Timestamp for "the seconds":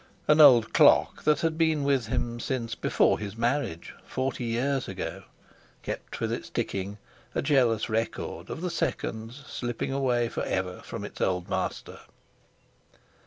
8.61-9.43